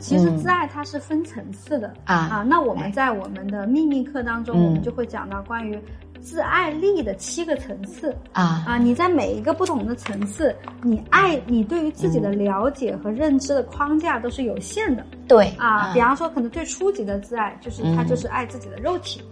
[0.00, 2.42] 其实自爱它是分层次的啊啊。
[2.42, 5.78] 那我们在我们的秘密课当中，嗯我们就会讲到关于
[6.20, 8.78] 自爱力的七个层次啊啊。
[8.78, 15.92] 你在每一个不同的层次，你爱你对于自己的了解和认知的框架都是有限的对啊。
[15.92, 19.22] 比方说，可能最初级的自爱就是他嗯就是爱自己的肉体。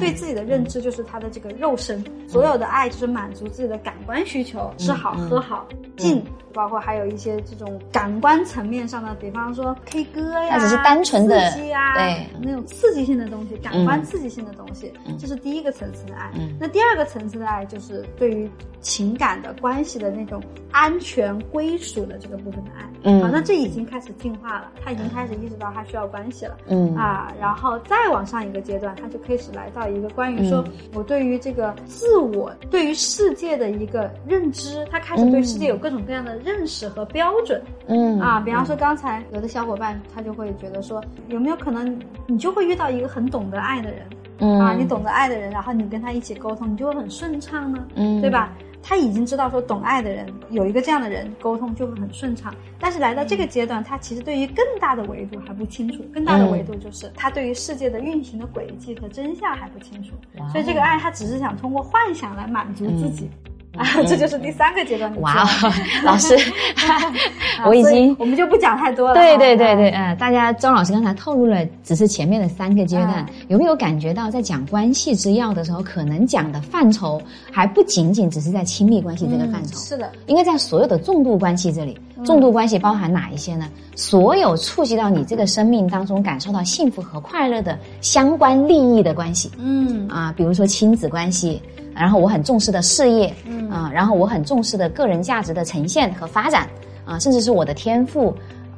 [0.00, 16.30] 对自己的认知就是他的这个肉身，所有的爱就是满足自己的感官需求，吃好嗯喝好近，包括还有一些这种感官层面上的，比方说 K 歌呀，那只是单纯的刺激啊，对那种刺激性的东西，感官嗯刺激性的东西，嗯这是第一个层次的爱。
[16.34, 22.88] 嗯那第二个层次的爱就是对于情感的关系的那种安全归属的这个部分的爱。
[23.02, 26.56] 嗯啊，那这已经开始进化了，他已经开始意识到他需要关系了。
[26.68, 30.72] 嗯啊，然后再往上一个阶段，他就开始来到一个关于说，嗯。
[30.94, 38.18] 我对于这个自我、对于世界的一个认知，他开始对世界有各种各样的认识和标准、嗯。
[38.20, 38.40] 啊。
[38.40, 44.06] 比方说，刚才有的小伙伴他就会觉得说，有没有可能你就会遇到一个很懂得爱的人、
[44.38, 44.58] 嗯。
[44.60, 48.20] 啊，你懂得爱的人，然后你跟他一起沟通，你就会很顺畅呢，嗯。
[48.20, 48.52] 对吧？
[48.82, 60.10] 他已经知道说懂爱的人有一个这样的人沟通就会很顺畅，但是来到这个阶段，他其实对于更大的维度还不清楚，更大的维度就是他对于世界的运行的轨迹和真相还不清楚，
[60.50, 63.30] 所以这个爱他只是想通过幻想来满足自己。
[63.76, 65.72] 啊， 这就是第三个阶段哇哦，
[66.04, 66.36] 老师，
[67.66, 69.14] 我已经我们就不讲太多了。
[69.14, 73.34] 对对啊对对，嗯，大家张老师刚才透露了，只是前面的三个阶段，嗯。
[73.48, 83.68] 有没有感觉到在讲关系之要的时候，可能讲的范畴还不仅仅只是在亲密关系这个范畴，嗯是的，应该在所有的重度关系这里，重度关系包含哪一些呢？
[83.94, 89.50] 所有触及到你这个生命当中感受到幸福和快乐的相关利益的关系。
[89.58, 90.08] 嗯。
[90.08, 91.60] 啊，比如说亲子关系，
[92.00, 93.70] 然后我很重视的事业，嗯。
[93.70, 96.66] 啊，然后我很重视的个人价值的呈现和发展，
[97.04, 98.34] 啊，甚至是我的天赋，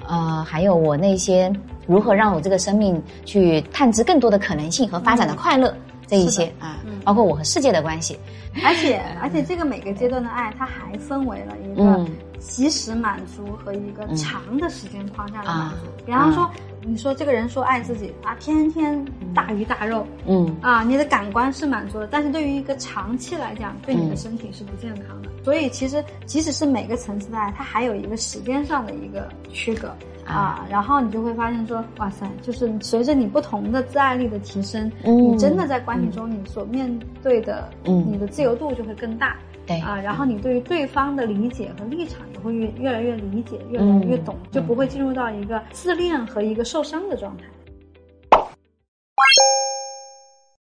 [0.07, 1.51] 呃，还有我那些
[1.87, 5.75] 如何让我这个生命去探知更多的可能性和发展的快乐。
[6.07, 8.19] 这一些啊，包括我和世界的关系，
[8.63, 12.07] 而且 而且这个每个阶段的爱，它还分为了一个嗯
[12.49, 15.77] 及时满足和一个长的时间框架的满足。
[15.77, 15.93] 啊。
[16.05, 16.51] 比方说，
[16.85, 19.05] 你说这个人说爱自己啊，天天
[19.35, 20.55] 大鱼大肉，嗯。
[20.61, 25.29] 啊，你的感官是满足的，但是对于一个长期来讲，对你的身体是不健康的。
[25.45, 29.95] 所以其实即使是每个层次的爱，它还有一个时间上的一个区隔。
[30.25, 35.33] 啊，然后你就会发现说，哇塞，就是随着你不同的自爱力的提升，嗯。
[35.33, 38.07] 你真的在关系中，你所面对的，嗯。
[38.09, 39.37] 你的自由度就会更大。
[39.67, 47.45] 对啊，然后你对于对方的理解和立场也会越越来越理解，越来越懂，就不会进入到一个自恋和一个受伤的状态。